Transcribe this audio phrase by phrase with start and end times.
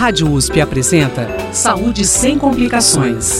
[0.00, 3.38] Rádio USP apresenta Saúde sem complicações.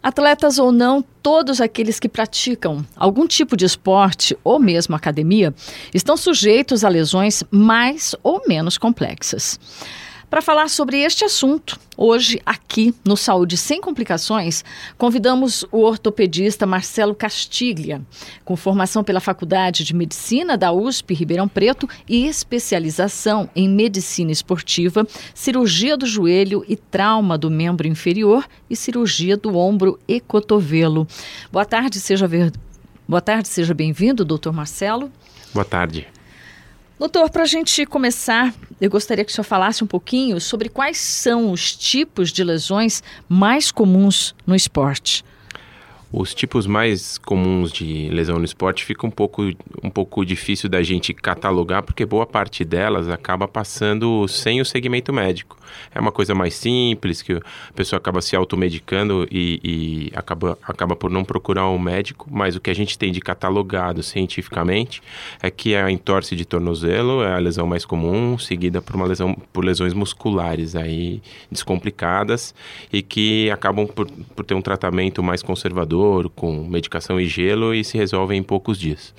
[0.00, 5.52] Atletas ou não, todos aqueles que praticam algum tipo de esporte ou mesmo academia
[5.92, 9.58] estão sujeitos a lesões mais ou menos complexas.
[10.32, 14.64] Para falar sobre este assunto, hoje aqui no Saúde Sem Complicações,
[14.96, 18.00] convidamos o ortopedista Marcelo Castiglia,
[18.42, 25.06] com formação pela Faculdade de Medicina da USP Ribeirão Preto e especialização em medicina esportiva,
[25.34, 31.06] cirurgia do joelho e trauma do membro inferior e cirurgia do ombro e cotovelo.
[31.52, 32.50] Boa tarde, seja ver...
[33.44, 35.12] Seja bem-vindo, doutor Marcelo.
[35.52, 36.08] Boa tarde.
[36.98, 40.98] Doutor, para a gente começar, eu gostaria que o senhor falasse um pouquinho sobre quais
[40.98, 45.24] são os tipos de lesões mais comuns no esporte.
[46.12, 49.50] Os tipos mais comuns de lesão no esporte fica um pouco,
[49.82, 55.10] um pouco difícil da gente catalogar, porque boa parte delas acaba passando sem o segmento
[55.10, 55.56] médico.
[55.94, 60.94] É uma coisa mais simples, que a pessoa acaba se automedicando e, e acaba, acaba
[60.94, 65.02] por não procurar um médico, mas o que a gente tem de catalogado cientificamente
[65.42, 69.34] é que a entorse de tornozelo é a lesão mais comum, seguida por uma lesão
[69.50, 72.54] por lesões musculares aí descomplicadas
[72.92, 77.72] e que acabam por, por ter um tratamento mais conservador dor, com medicação e gelo
[77.72, 79.14] e se resolvem em poucos dias.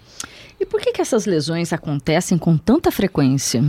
[0.60, 3.64] E por que, que essas lesões acontecem com tanta frequência?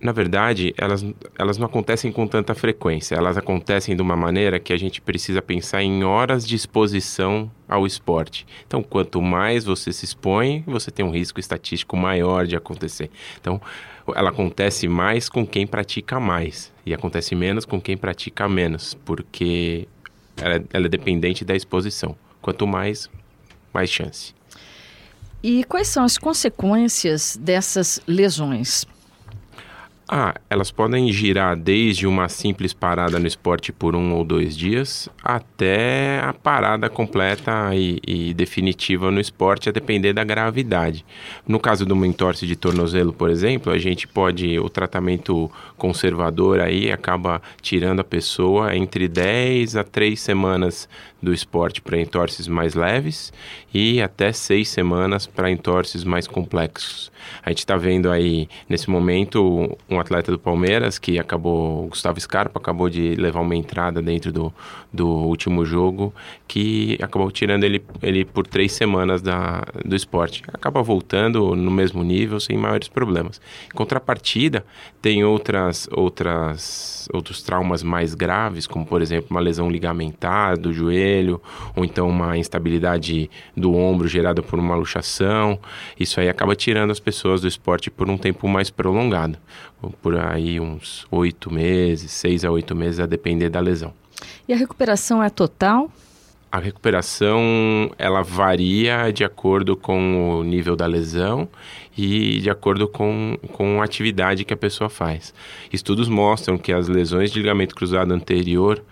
[0.00, 1.04] Na verdade, elas,
[1.38, 3.14] elas não acontecem com tanta frequência.
[3.14, 7.86] Elas acontecem de uma maneira que a gente precisa pensar em horas de exposição ao
[7.86, 8.46] esporte.
[8.66, 13.10] Então, quanto mais você se expõe, você tem um risco estatístico maior de acontecer.
[13.38, 13.60] Então,
[14.14, 19.86] ela acontece mais com quem pratica mais e acontece menos com quem pratica menos, porque
[20.38, 22.16] ela, ela é dependente da exposição.
[22.40, 23.10] Quanto mais,
[23.72, 24.34] mais chance.
[25.42, 28.86] E quais são as consequências dessas lesões?
[30.12, 35.08] Ah, elas podem girar desde uma simples parada no esporte por um ou dois dias
[35.22, 41.06] até a parada completa e, e, definitiva no esporte, a depender da gravidade.
[41.46, 46.58] No caso de uma entorse de tornozelo, por exemplo, a gente pode, o tratamento conservador
[46.58, 50.88] aí acaba tirando a pessoa entre 10 a 3 semanas
[51.22, 53.32] do esporte para entorses mais leves
[53.72, 57.12] e até 6 semanas para entorses mais complexos.
[57.42, 62.18] A gente está vendo aí, nesse momento, um um atleta do Palmeiras que acabou, Gustavo
[62.18, 64.52] Scarpa, acabou de levar uma entrada dentro do,
[64.90, 66.12] do último jogo
[66.48, 70.42] que acabou tirando ele, ele por três semanas da, do esporte.
[70.48, 73.40] Acaba voltando no mesmo nível sem maiores problemas.
[73.66, 74.64] Em contrapartida,
[75.02, 81.09] tem outras, outras, outros traumas mais graves, como por exemplo uma lesão ligamentar do joelho,
[81.76, 85.58] ou então uma instabilidade do ombro gerada por uma luxação.
[85.98, 89.38] Isso aí acaba tirando as pessoas do esporte por um tempo mais prolongado
[90.02, 93.92] por aí uns oito meses, seis a oito meses, a depender da lesão.
[94.46, 95.90] E a recuperação é total?
[96.52, 101.48] A recuperação ela varia de acordo com o nível da lesão
[101.96, 105.32] e de acordo com, com a atividade que a pessoa faz.
[105.72, 108.82] Estudos mostram que as lesões de ligamento cruzado anterior,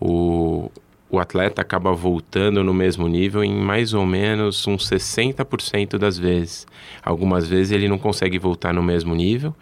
[0.00, 0.70] o,
[1.14, 6.66] o atleta acaba voltando no mesmo nível em mais ou menos uns 60% das vezes.
[7.02, 9.54] Algumas vezes ele não consegue voltar no mesmo nível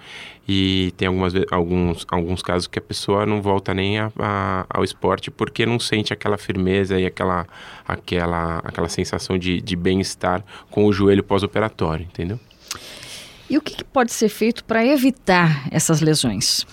[0.48, 4.82] e tem algumas, alguns, alguns casos que a pessoa não volta nem a, a, ao
[4.82, 7.46] esporte porque não sente aquela firmeza e aquela,
[7.86, 12.41] aquela, aquela sensação de, de bem-estar com o joelho pós-operatório, entendeu?
[13.48, 16.66] E o que, que pode ser feito para evitar essas lesões?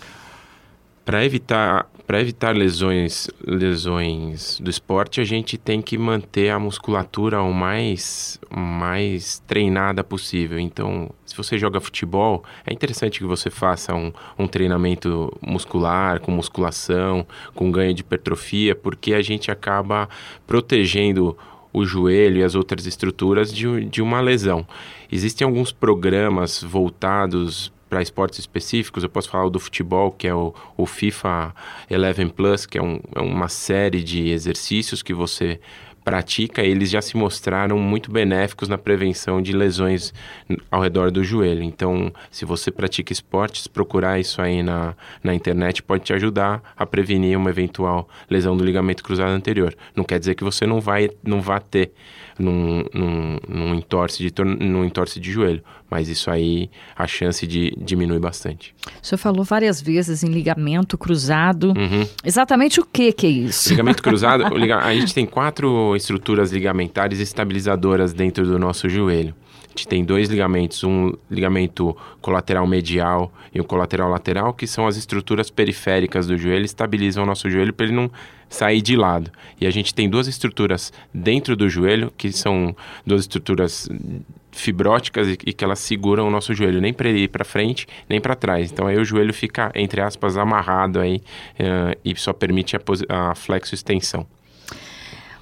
[1.03, 7.39] Para evitar para evitar lesões, lesões do esporte, a gente tem que manter a musculatura
[7.39, 10.59] o mais, mais treinada possível.
[10.59, 16.31] Então, se você joga futebol, é interessante que você faça um, um treinamento muscular, com
[16.31, 20.09] musculação, com ganho de hipertrofia, porque a gente acaba
[20.47, 21.37] protegendo
[21.71, 24.65] o joelho e as outras estruturas de, de uma lesão.
[25.11, 30.53] Existem alguns programas voltados para esportes específicos, eu posso falar do futebol, que é o,
[30.77, 31.53] o FIFA
[31.91, 35.59] 11 Plus, que é, um, é uma série de exercícios que você
[36.09, 40.11] pratica, eles já se mostraram muito benéficos na prevenção de lesões
[40.71, 41.61] ao redor do joelho.
[41.61, 46.85] Então, se você pratica esportes, procurar isso aí na, na internet pode te ajudar a
[46.85, 49.75] prevenir uma eventual lesão do ligamento cruzado anterior.
[49.95, 51.91] Não quer dizer que você não vai não vá ter
[52.39, 57.73] num, num, num, entorse de, num entorse de joelho, mas isso aí a chance de
[57.77, 58.73] diminui bastante.
[59.01, 61.73] O senhor falou várias vezes em ligamento cruzado.
[61.77, 62.07] Uhum.
[62.23, 63.69] Exatamente o que, que é isso?
[63.69, 64.43] Ligamento cruzado,
[64.81, 69.35] a gente tem quatro estruturas ligamentares estabilizadoras dentro do nosso joelho.
[69.79, 74.97] Gente tem dois ligamentos, um ligamento colateral medial e um colateral lateral, que são as
[74.97, 78.11] estruturas periféricas do joelho, estabilizam o nosso joelho para ele não
[78.49, 79.31] sair de lado.
[79.59, 83.87] E a gente tem duas estruturas dentro do joelho, que são duas estruturas
[84.51, 87.87] fibróticas e, e que elas seguram o nosso joelho, nem para ele ir para frente,
[88.09, 88.71] nem para trás.
[88.71, 93.35] Então aí o joelho fica, entre aspas, amarrado aí uh, e só permite a, a
[93.35, 94.25] flexo-extensão.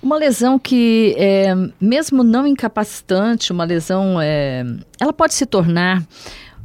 [0.02, 4.64] Uma lesão que, é, mesmo não incapacitante, uma lesão, é,
[5.00, 6.04] ela pode se tornar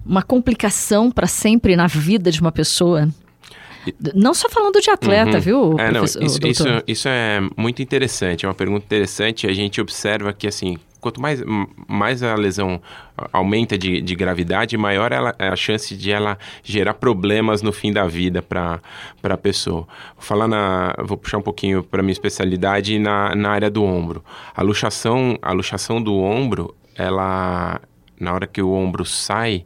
[0.05, 3.09] uma complicação para sempre na vida de uma pessoa?
[4.15, 5.41] Não só falando de atleta, uhum.
[5.41, 9.47] viu, é, não, isso, isso, isso, é muito interessante, é uma pergunta interessante.
[9.47, 11.43] A gente observa que, assim, quanto mais,
[11.89, 12.81] mais a lesão
[13.33, 17.93] aumenta de, de gravidade, maior ela, é a chance de ela gerar problemas no fim
[17.93, 18.81] da vida para
[19.23, 19.87] a pessoa.
[20.15, 24.25] Vou falar na, vou puxar um pouquinho para minha especialidade na, na área do ombro.
[24.55, 27.81] A luxação, a luxação do ombro, ela
[28.23, 29.65] na hora que o ombro sai,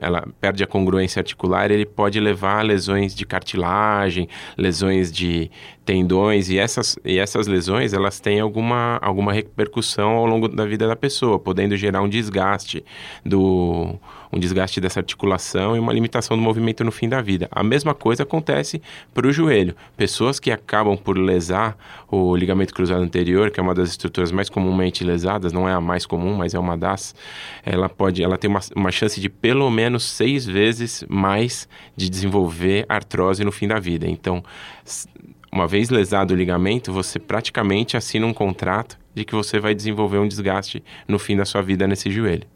[0.00, 5.50] ela perde a congruência articular, ele pode levar a lesões de cartilagem, lesões de
[5.90, 10.86] tendões e essas, e essas lesões elas têm alguma, alguma repercussão ao longo da vida
[10.86, 12.84] da pessoa, podendo gerar um desgaste
[13.26, 13.98] do
[14.32, 17.48] um desgaste dessa articulação e uma limitação do movimento no fim da vida.
[17.50, 18.80] A mesma coisa acontece
[19.12, 19.74] para o joelho.
[19.96, 21.76] Pessoas que acabam por lesar
[22.08, 25.80] o ligamento cruzado anterior, que é uma das estruturas mais comumente lesadas, não é a
[25.80, 27.12] mais comum, mas é uma das,
[27.64, 32.86] ela pode, ela tem uma, uma chance de pelo menos seis vezes mais de desenvolver
[32.88, 34.06] artrose no fim da vida.
[34.06, 34.44] Então,
[35.52, 40.18] uma vez lesado o ligamento, você praticamente assina um contrato de que você vai desenvolver
[40.18, 42.46] um desgaste no fim da sua vida nesse joelho.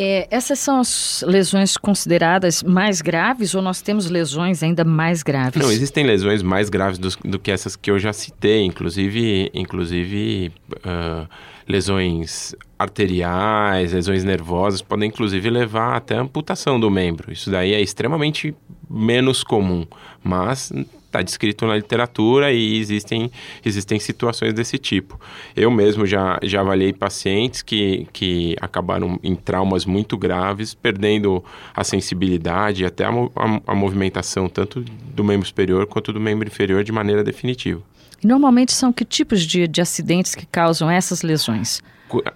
[0.00, 5.60] É, essas são as lesões consideradas mais graves ou nós temos lesões ainda mais graves?
[5.60, 10.52] Não, existem lesões mais graves do, do que essas que eu já citei, inclusive, inclusive
[10.86, 11.28] uh,
[11.66, 17.32] lesões arteriais, lesões nervosas, podem inclusive levar até amputação do membro.
[17.32, 18.54] Isso daí é extremamente
[18.88, 19.84] menos comum,
[20.22, 20.72] mas
[21.08, 23.30] está descrito na literatura e existem,
[23.64, 25.18] existem situações desse tipo.
[25.56, 31.42] Eu mesmo já, já avaliei pacientes que, que acabaram em traumas muito graves, perdendo
[31.74, 34.84] a sensibilidade e até a, a, a movimentação tanto
[35.14, 37.82] do membro superior quanto do membro inferior de maneira definitiva.
[38.22, 41.82] Normalmente são que tipos de, de acidentes que causam essas lesões?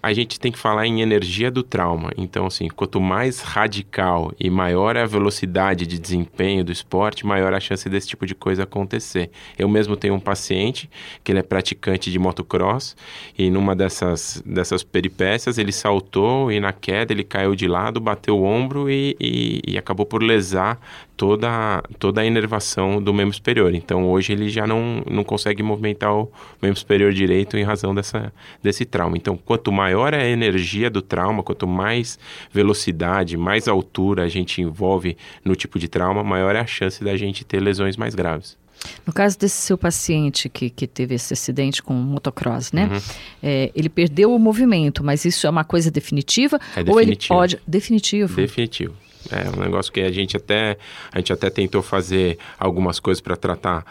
[0.03, 2.11] A gente tem que falar em energia do trauma.
[2.17, 7.55] Então, assim, quanto mais radical e maior é a velocidade de desempenho do esporte, maior
[7.55, 9.31] a chance desse tipo de coisa acontecer.
[9.59, 10.89] Eu mesmo tenho um paciente
[11.23, 12.97] que ele é praticante de motocross
[13.39, 18.39] e numa dessas, dessas peripécias ele saltou e na queda ele caiu de lado, bateu
[18.39, 20.79] o ombro e, e, e acabou por lesar
[21.23, 23.73] toda, toda a inervação do membro superior.
[23.77, 26.29] Então, hoje ele já não, não consegue movimentar o
[26.61, 29.17] membro superior direito em razão dessa, desse trauma.
[29.17, 32.19] Então, quanto maior é a energia do trauma, quanto mais
[32.51, 37.17] velocidade, mais altura a gente envolve no tipo de trauma, maior é a chance da
[37.17, 38.59] gente ter lesões mais graves.
[39.07, 42.91] No caso desse seu paciente que, que teve esse acidente com motocross, né?
[42.93, 43.01] Uhum.
[43.41, 46.59] É, ele perdeu o movimento, mas isso é uma coisa definitiva?
[46.75, 46.93] É definitivo.
[46.93, 47.61] Ou ele pode...
[47.65, 48.35] Definitivo?
[48.35, 48.95] Definitivo.
[49.31, 50.77] É um negócio que a gente até,
[51.13, 53.85] a gente até tentou fazer algumas coisas para tratar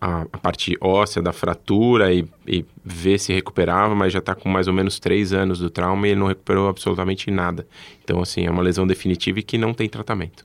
[0.00, 4.48] a, a, parte óssea da fratura e, e, ver se recuperava, mas já está com
[4.48, 7.66] mais ou menos três anos do trauma e ele não recuperou absolutamente nada.
[8.04, 10.44] Então, assim, é uma lesão definitiva e que não tem tratamento.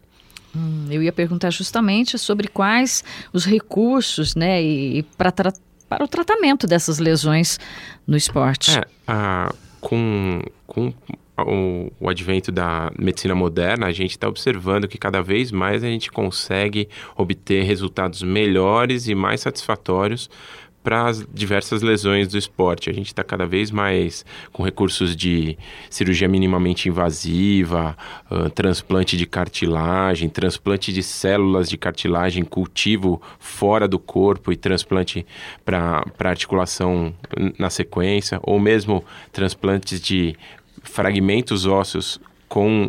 [0.55, 5.53] Hum, eu ia perguntar justamente sobre quais os recursos, né, e, e para,
[6.01, 7.59] o tratamento dessas lesões
[8.07, 8.77] no esporte.
[8.77, 10.93] É, a, com, com
[11.43, 15.87] o, o advento da medicina moderna, a gente está observando que cada vez mais a
[15.87, 20.29] gente consegue obter resultados melhores e mais satisfatórios
[20.83, 22.89] para as diversas lesões do esporte.
[22.89, 25.57] A gente está cada vez mais com recursos de
[25.89, 27.95] cirurgia minimamente invasiva,
[28.29, 35.25] uh, transplante de cartilagem, transplante de células de cartilagem, cultivo fora do corpo e transplante
[35.63, 37.13] para articulação
[37.57, 40.35] na sequência, ou mesmo transplantes de
[40.81, 42.87] fragmentos ósseos com,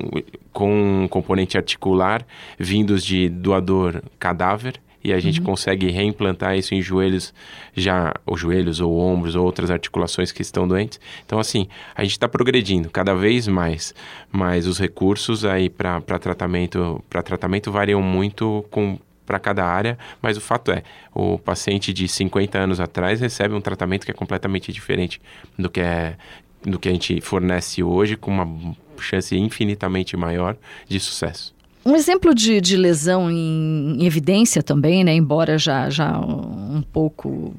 [0.52, 2.26] com um componente articular
[2.58, 5.46] vindos de doador cadáver e a gente uhum.
[5.46, 7.34] consegue reimplantar isso em joelhos
[7.74, 12.12] já ou joelhos ou ombros ou outras articulações que estão doentes então assim a gente
[12.12, 13.94] está progredindo cada vez mais
[14.30, 20.36] mas os recursos aí para tratamento para tratamento variam muito com para cada área, mas
[20.36, 20.82] o fato é,
[21.14, 25.22] o paciente de 50 anos atrás recebe um tratamento que é completamente diferente
[25.58, 26.16] do que é
[26.64, 30.56] do que a gente fornece hoje, com uma chance infinitamente maior
[30.88, 31.54] de sucesso.
[31.84, 37.52] Um exemplo de, de lesão em, em, evidência também, né, embora já, já um pouco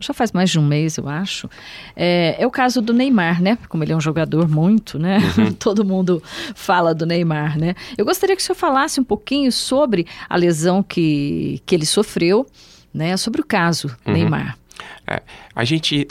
[0.00, 1.48] já faz mais de um mês, eu acho.
[1.94, 3.58] É, é o caso do Neymar, né?
[3.68, 5.18] Como ele é um jogador muito, né?
[5.36, 5.52] Uhum.
[5.60, 6.22] Todo mundo
[6.54, 7.74] fala do Neymar, né?
[7.98, 12.46] Eu gostaria que o senhor falasse um pouquinho sobre a lesão que, que ele sofreu,
[12.94, 13.14] né?
[13.18, 14.14] Sobre o caso uhum.
[14.14, 14.56] Neymar.
[15.06, 15.20] É,
[15.54, 16.08] a gente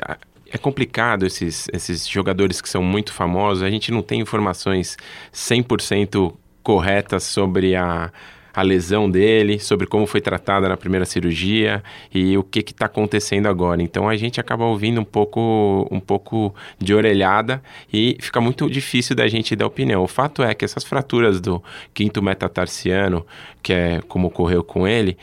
[0.51, 4.97] é complicado esses, esses jogadores que são muito famosos, a gente não tem informações
[5.33, 8.11] 100% corretas sobre a,
[8.53, 13.47] a lesão dele, sobre como foi tratada na primeira cirurgia e o que está acontecendo
[13.47, 13.81] agora.
[13.81, 19.15] Então a gente acaba ouvindo um pouco, um pouco de orelhada e fica muito difícil
[19.15, 20.03] da gente dar opinião.
[20.03, 21.63] O fato é que essas fraturas do
[21.93, 23.25] quinto metatarsiano,
[23.61, 25.17] que é como ocorreu com ele,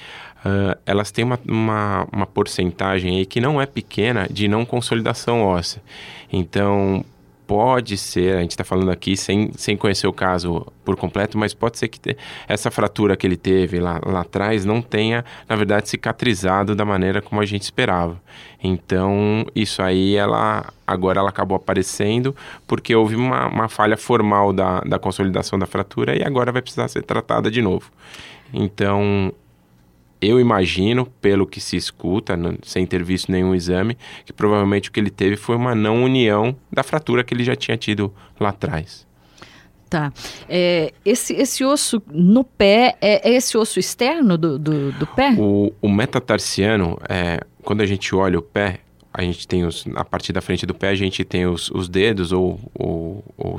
[0.47, 5.43] uh, elas têm uma, uma, uma porcentagem aí que não é pequena de não consolidação
[5.43, 5.83] óssea.
[6.33, 7.05] Então,
[7.47, 11.55] pode ser, a gente está falando aqui sem, sem conhecer o caso por completo, mas
[11.55, 12.17] pode ser que te,
[12.49, 17.23] essa fratura que ele teve lá, lá atrás não tenha, na verdade, cicatrizado da maneira
[17.23, 18.21] como a gente esperava.
[18.63, 22.35] Então, isso aí, ela agora ela acabou aparecendo
[22.67, 26.89] porque houve uma, uma falha formal da, da consolidação da fratura e agora vai precisar
[26.89, 27.91] ser tratada de novo.
[28.53, 29.33] Então,
[30.21, 35.01] eu imagino, pelo que se escuta, sem ter visto nenhum exame, que provavelmente o que
[35.01, 39.07] ele teve foi uma não união da fratura que ele já tinha tido lá atrás.
[39.89, 40.13] Tá.
[40.49, 45.35] É, esse, esse osso no pé, é, é esse osso externo do, do, do pé?
[45.39, 48.81] O, o metatarsiano, é, quando a gente olha o pé,
[49.19, 51.89] a gente tem os, a parte da frente do pé, a gente tem os, os
[51.89, 53.59] dedos, ou, ou, ou,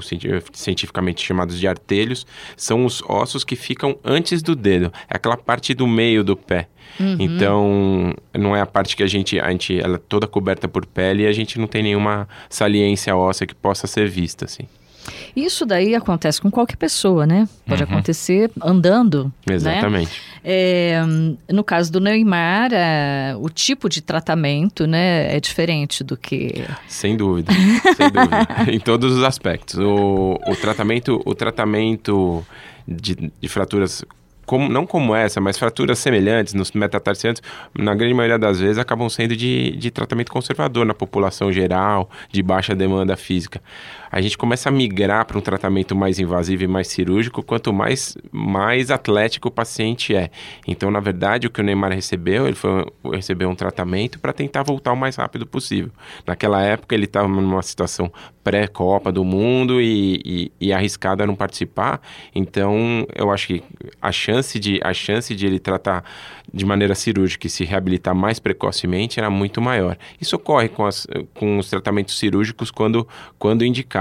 [0.54, 4.94] cientificamente chamados de artelhos, são os ossos que ficam antes do dedo.
[5.10, 6.68] É aquela parte do meio do pé.
[7.00, 7.18] Uhum.
[7.20, 10.86] Então, não é a parte que a gente, a gente, ela é toda coberta por
[10.86, 14.68] pele e a gente não tem nenhuma saliência óssea que possa ser vista, assim.
[15.36, 17.48] Isso daí acontece com qualquer pessoa, né?
[17.66, 17.90] Pode uhum.
[17.90, 19.32] acontecer andando.
[19.46, 19.56] Né?
[19.56, 20.10] Exatamente.
[20.10, 20.38] Né?
[20.44, 21.02] É,
[21.52, 26.66] no caso do Neymar, é, o tipo de tratamento né, é diferente do que.
[26.88, 27.52] Sem dúvida,
[27.96, 28.48] sem dúvida.
[28.72, 29.78] em todos os aspectos.
[29.80, 32.46] O, o tratamento, o tratamento
[32.88, 34.06] de, de fraturas
[34.48, 37.42] como, não como essa, mas fraturas semelhantes nos metatarsianos,
[37.78, 42.42] na grande maioria das vezes acabam sendo de, de tratamento conservador na população geral, de
[42.42, 43.62] baixa demanda física
[44.12, 48.18] a gente começa a migrar para um tratamento mais invasivo e mais cirúrgico, quanto mais,
[48.32, 50.30] mais atlético o paciente é.
[50.68, 54.64] Então, na verdade, o que o Neymar recebeu, ele foi, recebeu um tratamento para tentar
[54.64, 55.92] voltar o mais rápido possível.
[56.26, 58.12] Naquela época, ele estava numa situação
[58.44, 62.02] pré-Copa do Mundo e, e, e arriscado a não participar.
[62.34, 63.64] Então, eu acho que
[64.02, 66.04] a chance de, a chance de ele tratar
[66.54, 69.98] de maneira cirúrgica e se reabilitar mais precocemente era muito maior.
[70.20, 73.06] Isso ocorre com, as, com os tratamentos cirúrgicos quando,
[73.38, 73.97] quando indicado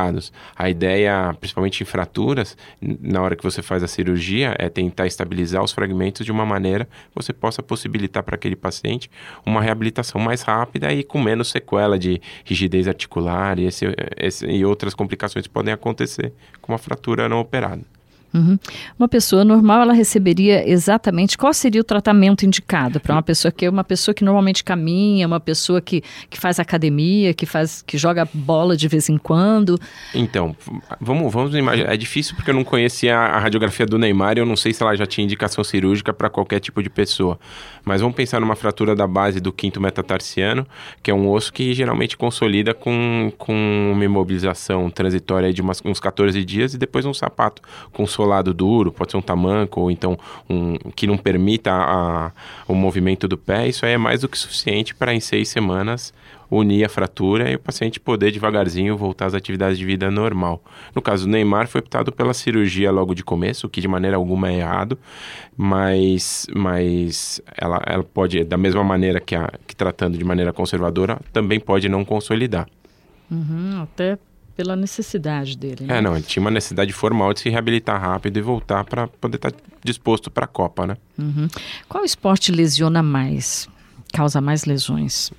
[0.57, 5.63] a ideia, principalmente em fraturas, na hora que você faz a cirurgia, é tentar estabilizar
[5.63, 9.11] os fragmentos de uma maneira que você possa possibilitar para aquele paciente
[9.45, 13.87] uma reabilitação mais rápida e com menos sequela de rigidez articular e, esse,
[14.17, 17.96] esse, e outras complicações que podem acontecer com uma fratura não operada.
[18.35, 18.59] Uhum.
[18.99, 23.65] Uma pessoa normal, ela receberia exatamente qual seria o tratamento indicado para uma pessoa que
[23.65, 27.97] é uma pessoa que normalmente caminha, uma pessoa que, que faz academia, que faz que
[27.97, 29.79] joga bola de vez em quando.
[30.15, 30.55] Então,
[31.01, 31.93] vamos, vamos imaginar.
[31.93, 34.83] É difícil porque eu não conhecia a radiografia do Neymar e eu não sei se
[34.83, 37.39] ela já tinha indicação cirúrgica para qualquer tipo de pessoa.
[37.85, 40.67] Mas vamos pensar numa fratura da base do quinto metatarsiano,
[41.03, 46.01] que é um osso que geralmente consolida com, com uma imobilização transitória de umas, uns
[46.01, 50.19] 14 dias e depois um sapato consolidado lado duro, pode ser um tamanco, ou então
[50.49, 52.33] um que não permita a,
[52.69, 56.13] o movimento do pé, isso aí é mais do que suficiente para em seis semanas
[56.51, 60.63] unir a fratura e o paciente poder devagarzinho voltar às atividades de vida normal.
[60.95, 64.17] No caso do Neymar, foi optado pela cirurgia logo de começo, o que de maneira
[64.17, 64.99] alguma é errado,
[65.57, 71.19] mas, mas ela, ela pode, da mesma maneira que, a, que tratando de maneira conservadora,
[71.33, 72.69] também pode não consolidar.
[73.31, 74.17] Uhum, até
[74.57, 75.85] pela necessidade dele.
[75.85, 75.99] Né?
[75.99, 79.37] É, não, ele tinha uma necessidade formal de se reabilitar rápido e voltar para poder
[79.37, 80.97] estar tá disposto para a Copa, né?
[81.19, 81.47] Uhum.
[81.89, 83.69] Qual esporte lesiona mais,
[84.13, 85.31] causa mais lesões?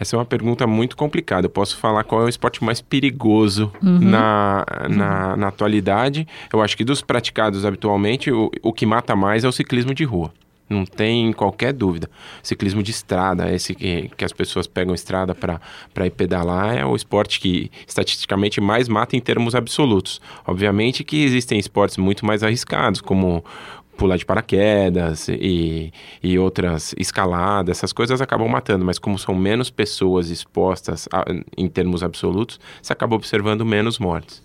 [0.00, 1.46] Essa é uma pergunta muito complicada.
[1.46, 4.00] Eu posso falar qual é o esporte mais perigoso uhum.
[4.00, 5.36] na, na, uhum.
[5.36, 6.26] na, atualidade.
[6.52, 10.04] Eu acho que dos praticados habitualmente, o, o que mata mais é o ciclismo de
[10.04, 10.32] rua.
[10.68, 12.08] Não tem qualquer dúvida.
[12.42, 16.96] Ciclismo de estrada, esse que, que as pessoas pegam estrada para ir pedalar, é o
[16.96, 20.20] esporte que estatisticamente mais mata em termos absolutos.
[20.46, 23.44] Obviamente que existem esportes muito mais arriscados, como
[23.96, 25.92] pular de paraquedas e,
[26.22, 31.24] e outras escaladas, essas coisas acabam matando, mas como são menos pessoas expostas a,
[31.56, 34.42] em termos absolutos, você acaba observando menos mortes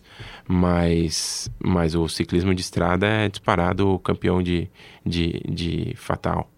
[0.51, 4.67] mas, mas o ciclismo de estrada é disparado o campeão de,
[5.05, 6.49] de, de fatal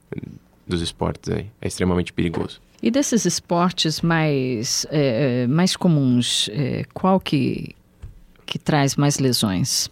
[0.66, 1.48] dos esportes aí.
[1.62, 2.62] É extremamente perigoso.
[2.82, 7.76] E desses esportes mais, é, mais comuns, é, qual que,
[8.46, 9.92] que traz mais lesões?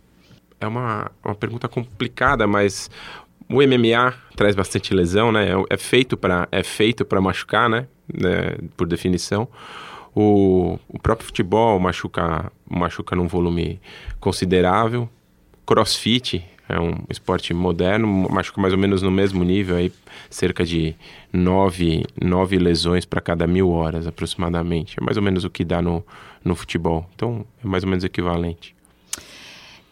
[0.61, 2.89] É uma, uma pergunta complicada, mas
[3.49, 5.49] o MMA traz bastante lesão, né?
[5.51, 7.85] É, é feito para é feito para machucar, né?
[8.07, 8.55] né?
[8.77, 9.45] Por definição.
[10.21, 13.79] O, o próprio futebol machuca machuca num volume
[14.19, 15.09] considerável.
[15.65, 19.93] Crossfit é um esporte moderno, machuca mais ou menos no mesmo nível, aí
[20.29, 20.93] cerca de
[21.31, 24.99] nove, nove lesões para cada mil horas aproximadamente.
[24.99, 26.03] É mais ou menos o que dá no,
[26.43, 27.09] no futebol.
[27.15, 28.75] Então, é mais ou menos equivalente.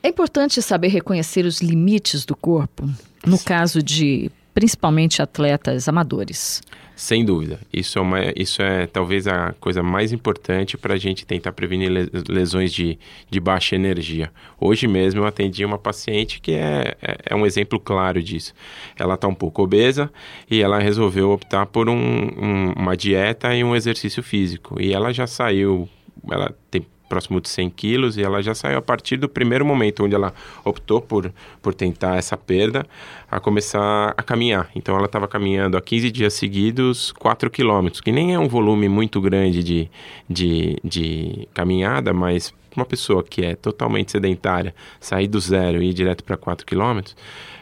[0.03, 2.83] É importante saber reconhecer os limites do corpo,
[3.25, 6.63] no caso de principalmente atletas amadores.
[6.95, 7.59] Sem dúvida.
[7.71, 11.91] Isso é, uma, isso é talvez a coisa mais importante para a gente tentar prevenir
[12.27, 12.97] lesões de,
[13.29, 14.31] de baixa energia.
[14.59, 18.51] Hoje mesmo eu atendi uma paciente que é, é, é um exemplo claro disso.
[18.97, 20.11] Ela está um pouco obesa
[20.49, 24.81] e ela resolveu optar por um, um, uma dieta e um exercício físico.
[24.81, 25.87] E ela já saiu,
[26.31, 30.03] ela tem próximo de 100 quilos e ela já saiu a partir do primeiro momento
[30.03, 30.33] onde ela
[30.63, 32.85] optou por, por tentar essa perda
[33.29, 34.69] a começar a caminhar.
[34.75, 38.87] Então ela estava caminhando há 15 dias seguidos 4 quilômetros, que nem é um volume
[38.89, 39.89] muito grande de,
[40.29, 45.93] de, de caminhada, mas uma pessoa que é totalmente sedentária sair do zero e ir
[45.93, 47.15] direto para 4 quilômetros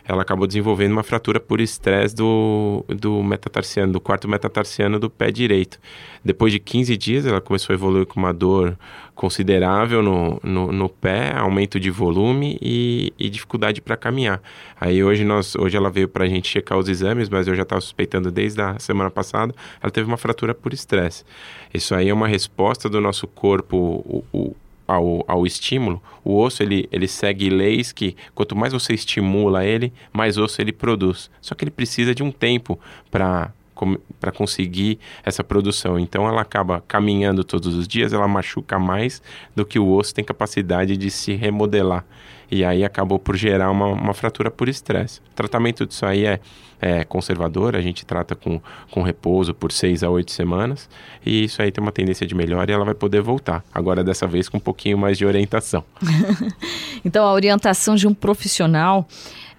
[0.07, 5.31] ela acabou desenvolvendo uma fratura por estresse do, do metatarsiano, do quarto metatarsiano do pé
[5.31, 5.79] direito.
[6.24, 8.77] Depois de 15 dias, ela começou a evoluir com uma dor
[9.15, 14.41] considerável no, no, no pé, aumento de volume e, e dificuldade para caminhar.
[14.79, 17.63] Aí hoje, nós, hoje ela veio para a gente checar os exames, mas eu já
[17.63, 21.24] estava suspeitando desde a semana passada, ela teve uma fratura por estresse.
[21.74, 24.55] Isso aí é uma resposta do nosso corpo, o, o
[24.88, 29.92] ao, ao estímulo, o osso ele, ele segue leis que quanto mais você estimula ele,
[30.13, 31.30] mais osso ele produz.
[31.42, 33.51] Só que ele precisa de um tempo para
[34.20, 36.00] para conseguir essa produção.
[36.00, 39.22] Então ela acaba caminhando todos os dias, ela machuca mais
[39.55, 42.05] do que o osso tem capacidade de se remodelar
[42.50, 45.20] e aí acabou por gerar uma, uma fratura por estresse.
[45.20, 46.39] O tratamento disso aí é,
[46.82, 50.89] é, conservador, a gente trata com, com repouso por seis a oito semanas
[51.26, 53.63] e isso aí tem uma tendência de melhora e ela vai poder voltar.
[53.73, 55.84] Agora, dessa vez, com um pouquinho mais de orientação.
[57.04, 59.08] então, a orientação de um profissional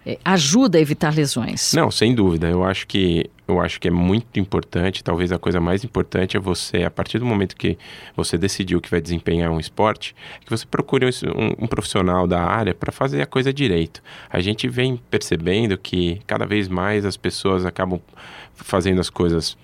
[0.04, 1.72] é, ajuda a evitar lesões.
[1.74, 2.48] Não, sem dúvida.
[2.48, 6.40] Eu acho que eu acho que é muito importante, talvez a coisa mais importante é
[6.40, 7.78] você, a partir do momento que
[8.16, 12.74] você decidiu que vai desempenhar um esporte, que você procure um, um profissional da área
[12.74, 14.02] para fazer a coisa direito.
[14.28, 18.00] A gente vem percebendo que cada vez mais as pessoas acabam
[18.54, 19.56] fazendo as coisas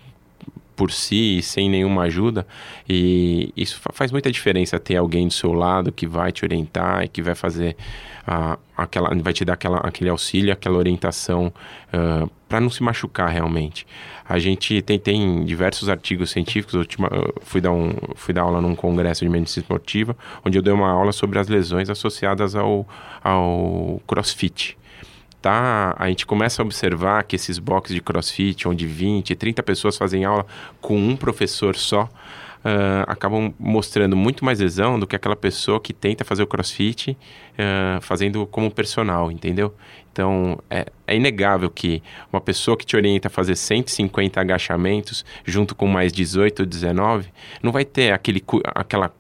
[0.77, 2.47] por si, sem nenhuma ajuda,
[2.89, 7.09] e isso faz muita diferença ter alguém do seu lado que vai te orientar e
[7.09, 7.77] que vai fazer
[8.27, 11.53] uh, aquela, vai te dar aquela, aquele auxílio, aquela orientação
[11.93, 13.87] uh, para não se machucar realmente.
[14.29, 16.87] A gente tem, tem diversos artigos científicos, eu
[17.43, 20.91] fui dar, um, fui dar aula num congresso de medicina esportiva, onde eu dei uma
[20.91, 22.87] aula sobre as lesões associadas ao,
[23.23, 24.77] ao crossfit.
[25.41, 29.97] Tá, a gente começa a observar que esses boxes de crossfit, onde 20, 30 pessoas
[29.97, 30.47] fazem aula
[30.81, 32.09] com um professor só,
[32.65, 37.11] uh, acabam mostrando muito mais lesão do que aquela pessoa que tenta fazer o crossfit
[37.11, 39.75] uh, fazendo como personal, entendeu?
[40.13, 45.75] Então, é, é, inegável que uma pessoa que te orienta a fazer 150 agachamentos junto
[45.75, 47.29] com mais 18 ou 19
[47.63, 48.45] não vai ter aquele,
[48.75, 49.11] aquela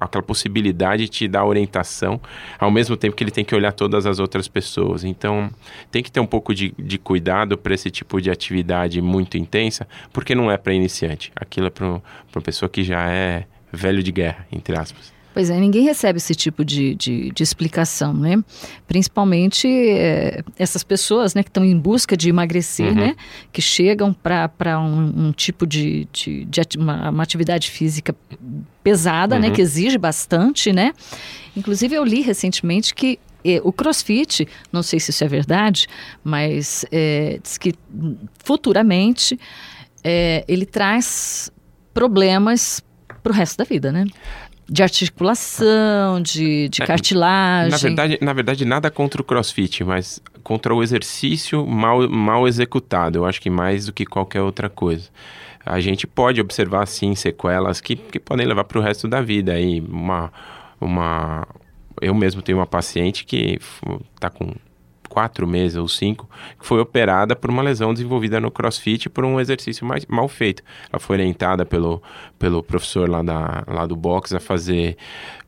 [0.00, 2.20] aquela possibilidade de te dar orientação,
[2.58, 5.04] ao mesmo tempo que ele tem que olhar todas as outras pessoas.
[5.04, 5.50] Então,
[5.90, 9.86] tem que ter um pouco de, de cuidado para esse tipo de atividade muito intensa,
[10.12, 11.32] porque não é para iniciante.
[11.36, 15.11] Aquilo é para uma pessoa que já é velho de guerra, entre aspas.
[15.32, 18.42] Pois é, ninguém recebe esse tipo de, de, de explicação, né?
[18.86, 22.94] Principalmente é, essas pessoas né, que estão em busca de emagrecer, uhum.
[22.94, 23.16] né?
[23.50, 28.14] Que chegam para um, um, tipo de, de, de uma, uma, atividade física
[28.82, 29.46] pesada, né?
[29.46, 29.50] uhum.
[29.50, 29.56] né?
[29.56, 30.92] Que exige bastante, né?
[31.56, 35.86] Inclusive eu li recentemente que eh, o CrossFit, não sei se isso é verdade,
[36.22, 37.74] mas é, diz que
[38.44, 39.38] futuramente
[40.04, 41.50] é, ele traz
[41.92, 42.82] problemas
[43.22, 44.04] para o resto da vida, né?
[44.68, 47.70] De articulação, de, de é, cartilagem.
[47.70, 53.18] Na verdade, na verdade, nada contra o crossfit, mas contra o exercício mal, mal executado.
[53.18, 55.08] Eu acho que mais do que qualquer outra coisa.
[55.64, 59.52] A gente pode observar, sim, sequelas que, que podem levar para o resto da vida.
[59.52, 60.32] Aí, uma,
[60.80, 61.46] uma...
[62.00, 63.60] Eu mesmo tenho uma paciente que
[64.14, 64.52] está com
[65.12, 66.26] quatro meses ou cinco,
[66.58, 70.62] que foi operada por uma lesão desenvolvida no crossfit por um exercício mais, mal feito.
[70.90, 72.02] Ela foi orientada pelo,
[72.38, 74.96] pelo professor lá, da, lá do box a fazer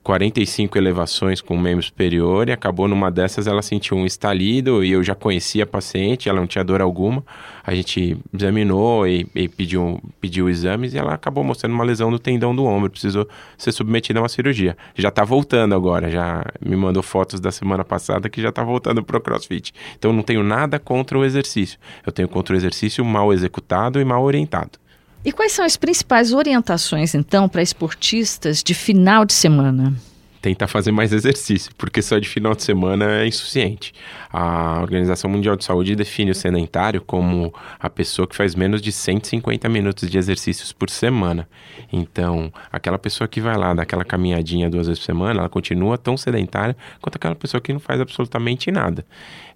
[0.04, 5.02] 45 elevações com membro superior e acabou numa dessas ela sentiu um estalido e eu
[5.02, 7.24] já conhecia a paciente, ela não tinha dor alguma.
[7.64, 12.18] A gente examinou e, e pediu, pediu exames e ela acabou mostrando uma lesão no
[12.18, 14.76] tendão do ombro, precisou ser submetida a uma cirurgia.
[14.94, 19.02] Já está voltando agora, já me mandou fotos da semana passada que já está voltando
[19.02, 19.72] para o CrossFit.
[19.98, 24.04] Então não tenho nada contra o exercício, eu tenho contra o exercício mal executado e
[24.04, 24.83] mal orientado.
[25.24, 29.94] E quais são as principais orientações, então, para esportistas de final de semana?
[30.44, 33.94] Tentar fazer mais exercício, porque só de final de semana é insuficiente.
[34.30, 38.92] A Organização Mundial de Saúde define o sedentário como a pessoa que faz menos de
[38.92, 41.48] 150 minutos de exercícios por semana.
[41.90, 45.96] Então, aquela pessoa que vai lá dar aquela caminhadinha duas vezes por semana, ela continua
[45.96, 49.06] tão sedentária quanto aquela pessoa que não faz absolutamente nada.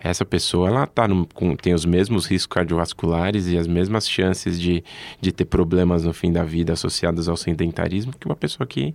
[0.01, 4.59] Essa pessoa, ela tá no, com, tem os mesmos riscos cardiovasculares e as mesmas chances
[4.59, 4.83] de,
[5.21, 8.95] de ter problemas no fim da vida associados ao sedentarismo que uma pessoa que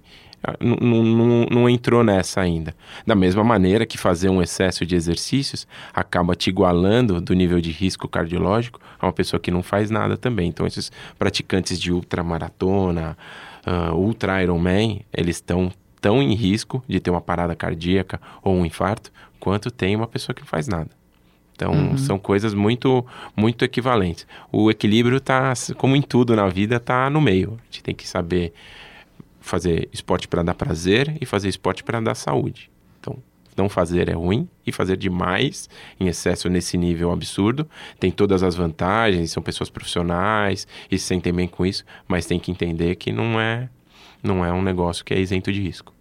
[1.49, 2.73] não entrou nessa ainda.
[3.05, 7.71] Da mesma maneira que fazer um excesso de exercícios acaba te igualando do nível de
[7.71, 10.47] risco cardiológico a uma pessoa que não faz nada também.
[10.47, 13.17] Então, esses praticantes de ultramaratona,
[13.67, 15.69] uh, ultra Ironman, eles estão
[15.99, 20.33] tão em risco de ter uma parada cardíaca ou um infarto quanto tem uma pessoa
[20.33, 20.89] que não faz nada.
[21.55, 21.97] Então, uhum.
[21.97, 24.25] são coisas muito muito equivalentes.
[24.51, 27.59] O equilíbrio está, como em tudo na vida, está no meio.
[27.61, 28.53] A gente tem que saber
[29.43, 32.71] fazer esporte para dar prazer e fazer esporte para dar saúde.
[32.99, 33.17] Então,
[33.57, 37.67] não fazer é ruim e fazer demais, em excesso nesse nível absurdo,
[37.99, 42.39] tem todas as vantagens, são pessoas profissionais e se sentem bem com isso, mas tem
[42.39, 43.69] que entender que não é,
[44.23, 45.93] não é um negócio que é isento de risco.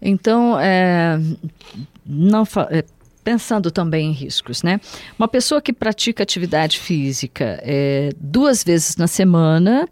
[0.00, 1.20] Então, é,
[2.04, 2.82] não é,
[3.22, 4.80] pensando também em riscos, né?
[5.18, 9.86] Uma pessoa que pratica atividade física é, duas vezes na semana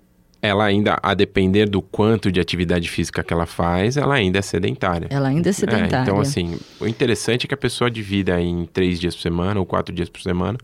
[0.45, 4.43] ela ainda, a depender do quanto de atividade física que ela faz, ela ainda é
[4.43, 5.07] sedentária.
[5.09, 5.97] Ela ainda é sedentária.
[5.97, 9.59] É, então, assim, o interessante é que a pessoa divida em três dias por semana
[9.59, 10.59] ou quatro dias por semana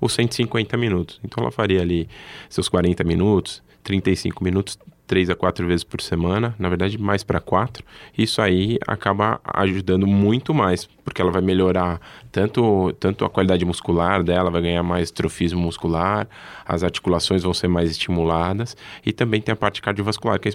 [0.00, 1.20] os 150 minutos.
[1.22, 2.08] Então, ela faria ali
[2.48, 7.40] seus 40 minutos, 35 minutos, três a quatro vezes por semana, na verdade mais para
[7.40, 7.84] quatro,
[8.16, 12.00] isso aí acaba ajudando muito mais, porque ela vai melhorar
[12.32, 16.28] tanto, tanto a qualidade muscular dela, vai ganhar mais trofismo muscular,
[16.66, 20.52] as articulações vão ser mais estimuladas e também tem a parte cardiovascular, que é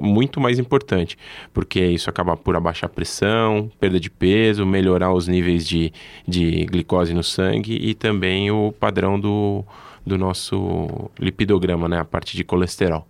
[0.00, 1.18] muito mais importante,
[1.52, 5.92] porque isso acaba por abaixar a pressão, perda de peso, melhorar os níveis de,
[6.26, 9.64] de glicose no sangue e também o padrão do,
[10.04, 13.06] do nosso lipidograma, né, a parte de colesterol.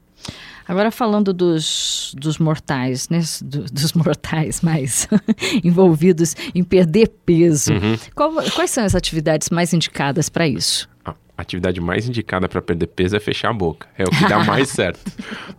[0.70, 3.20] Agora falando dos, dos mortais, né?
[3.42, 5.08] Do, dos mortais mais
[5.64, 7.72] envolvidos em perder peso.
[7.72, 7.98] Uhum.
[8.14, 10.88] Qual, quais são as atividades mais indicadas para isso?
[11.04, 13.88] A atividade mais indicada para perder peso é fechar a boca.
[13.98, 15.00] É o que dá mais certo.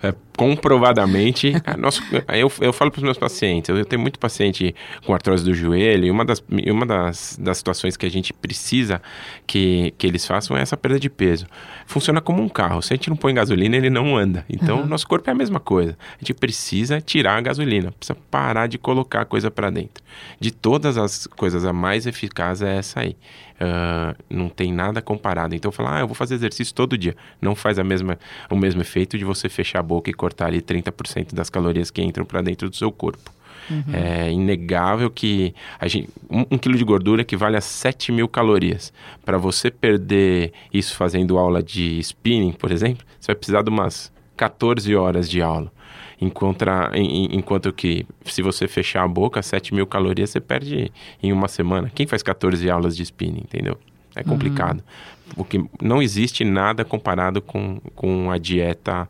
[0.01, 4.73] É, comprovadamente, nosso, eu, eu falo para os meus pacientes, eu tenho muito paciente
[5.05, 8.99] com artrose do joelho, e uma das, uma das, das situações que a gente precisa
[9.45, 11.45] que, que eles façam é essa perda de peso.
[11.85, 14.43] Funciona como um carro, se a gente não põe gasolina, ele não anda.
[14.49, 14.87] Então, uhum.
[14.87, 15.95] nosso corpo é a mesma coisa.
[16.15, 20.03] A gente precisa tirar a gasolina, precisa parar de colocar coisa para dentro.
[20.39, 23.15] De todas as coisas, a mais eficaz é essa aí.
[23.61, 25.53] Uh, não tem nada comparado.
[25.53, 27.15] Então, falar, ah, eu vou fazer exercício todo dia.
[27.39, 28.17] Não faz a mesma,
[28.49, 32.01] o mesmo efeito de você fechar a boca e cortar ali 30% das calorias que
[32.01, 33.31] entram para dentro do seu corpo.
[33.69, 33.93] Uhum.
[33.93, 38.91] É inegável que a gente, um, um, quilo de gordura equivale a 7 mil calorias.
[39.23, 44.11] Para você perder isso fazendo aula de spinning, por exemplo, você vai precisar de umas
[44.35, 45.71] 14 horas de aula.
[46.19, 50.91] Enquanto, enquanto que, se você fechar a boca, 7 mil calorias você perde
[51.21, 51.91] em uma semana.
[51.93, 53.77] Quem faz 14 aulas de spinning, entendeu?
[54.15, 54.77] É complicado.
[54.77, 55.33] Uhum.
[55.35, 59.09] Porque não existe nada comparado com, com a dieta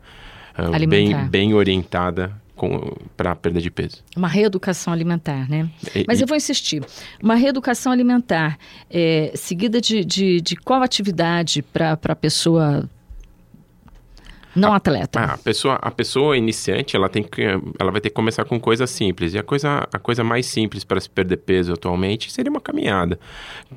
[0.58, 2.32] uh, bem, bem orientada
[3.16, 4.02] para perda de peso.
[4.16, 5.68] Uma reeducação alimentar, né?
[5.94, 6.84] E, Mas eu vou insistir.
[7.22, 12.88] Uma reeducação alimentar é, seguida de, de, de qual atividade para a pessoa
[14.54, 15.20] não a, atleta.
[15.20, 17.42] A pessoa, a pessoa iniciante, ela tem que,
[17.78, 19.34] ela vai ter que começar com coisas simples.
[19.34, 23.18] E a coisa, a coisa mais simples para se perder peso atualmente seria uma caminhada.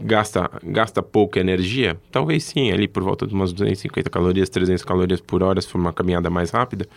[0.01, 1.97] Gasta, gasta pouca energia?
[2.11, 5.79] Talvez sim, ali por volta de umas 250 calorias, 300 calorias por hora, se for
[5.79, 6.87] uma caminhada mais rápida.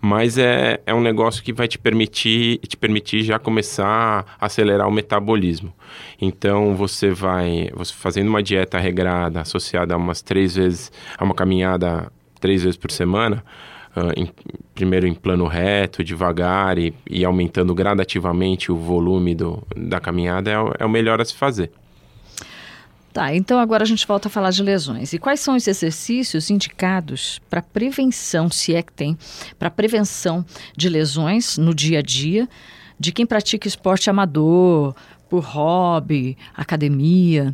[0.00, 4.88] Mas é, é um negócio que vai te permitir, te permitir já começar a acelerar
[4.88, 5.72] o metabolismo.
[6.20, 11.34] Então você vai, você fazendo uma dieta regrada, associada a umas três vezes, a uma
[11.34, 12.10] caminhada
[12.40, 13.44] três vezes por semana,
[13.96, 14.28] uh, em,
[14.74, 20.54] primeiro em plano reto, devagar e, e, aumentando gradativamente o volume do, da caminhada, é
[20.80, 21.70] é o melhor a se fazer.
[23.12, 25.12] Tá, então agora a gente volta a falar de lesões.
[25.12, 29.18] E quais são os exercícios indicados para prevenção, se é que tem,
[29.58, 30.44] para prevenção
[30.76, 32.48] de lesões no dia a dia,
[32.98, 34.94] de quem pratica esporte amador,
[35.28, 37.52] por hobby, academia?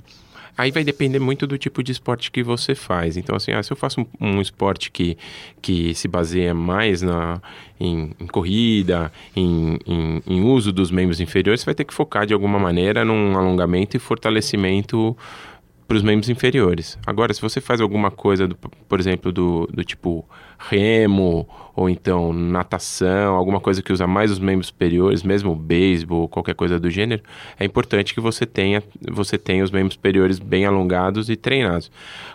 [0.56, 3.16] Aí vai depender muito do tipo de esporte que você faz.
[3.16, 5.18] Então, assim, ah, se eu faço um, um, esporte que,
[5.60, 7.40] que se baseia mais na,
[7.78, 12.24] em, em corrida, em, em, em, uso dos membros inferiores, você vai ter que focar
[12.24, 15.14] de alguma maneira num alongamento e fortalecimento
[15.86, 16.98] para os membros inferiores.
[17.06, 22.32] Agora, se você faz alguma coisa, do, por exemplo, do, do tipo remo ou então
[22.32, 27.22] natação, alguma coisa que usa mais os membros superiores, mesmo beisebol, qualquer coisa do gênero,
[27.58, 31.90] é importante que você tenha, você tenha os membros superiores bem alongados e treinados.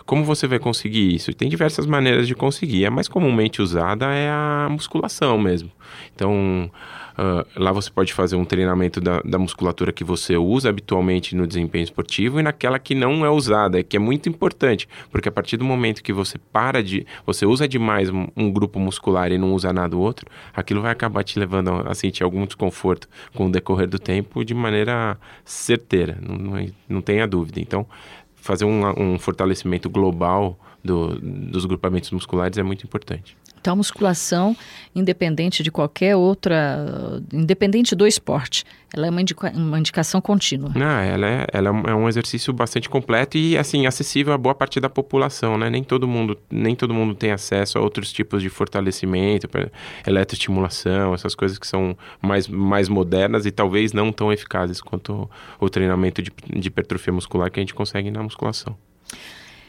[0.06, 1.34] Como você vai conseguir isso?
[1.34, 2.86] Tem diversas maneiras de conseguir.
[2.86, 5.70] A mais comumente usada é a musculação mesmo.
[6.14, 6.70] Então,
[7.12, 11.46] Uh, lá você pode fazer um treinamento da, da, musculatura que você usa habitualmente no
[11.46, 15.56] desempenho esportivo e naquela que não é usada, que é muito importante, porque a partir
[15.56, 17.06] do momento que você para de.
[17.26, 20.90] você usa demais um, um grupo muscular e não usa nada do outro, aquilo vai
[20.90, 26.18] acabar te levando a sentir algum desconforto com o decorrer do tempo de maneira certeira,
[26.20, 27.60] não, não, não tenha dúvida.
[27.60, 27.86] Então,
[28.36, 33.36] fazer um, um fortalecimento global do, dos grupamentos musculares é muito importante.
[33.62, 34.56] Então, a musculação,
[34.92, 40.72] independente de qualquer outra, independente do esporte, ela é uma, indica, uma indicação contínua.
[40.74, 44.80] Não, ela, é, ela é um exercício bastante completo e, assim, acessível a boa parte
[44.80, 45.70] da população, né?
[45.70, 49.48] Nem todo mundo, nem todo mundo tem acesso a outros tipos de fortalecimento,
[50.04, 55.70] eletroestimulação, essas coisas que são mais, mais modernas e talvez não tão eficazes quanto o
[55.70, 58.76] treinamento de, de hipertrofia muscular que a gente consegue na musculação.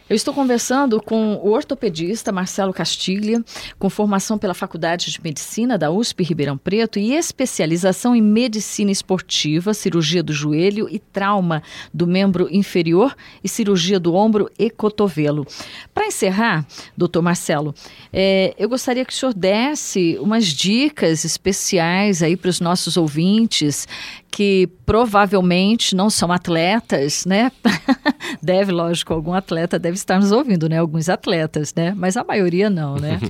[0.09, 3.41] Eu estou conversando com o ortopedista Marcelo Castiglia,
[3.79, 9.73] com formação pela Faculdade de Medicina da USP Ribeirão Preto e especialização em medicina esportiva,
[9.73, 11.63] cirurgia do joelho e trauma
[11.93, 15.47] do membro inferior e cirurgia do ombro e cotovelo.
[15.93, 17.73] Para encerrar, doutor Marcelo,
[18.11, 23.87] é, eu gostaria que o senhor desse umas dicas especiais aí para os nossos ouvintes
[24.33, 27.51] que provavelmente não são atletas, né?
[28.41, 30.79] deve, lógico, algum atleta deve estar nos ouvindo, né?
[30.79, 31.93] Alguns atletas, né?
[31.95, 33.19] Mas a maioria não, né?